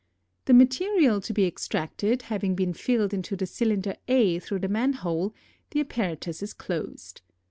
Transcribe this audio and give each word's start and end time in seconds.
The 0.45 0.55
material 0.55 1.21
to 1.21 1.31
be 1.31 1.45
extracted 1.45 2.23
having 2.23 2.55
been 2.55 2.73
filled 2.73 3.13
into 3.13 3.35
the 3.35 3.45
cylinder 3.45 3.97
A 4.07 4.39
through 4.39 4.57
the 4.61 4.67
manhole, 4.67 5.31
the 5.69 5.79
apparatus 5.81 6.41
is 6.41 6.53
closed. 6.55 7.21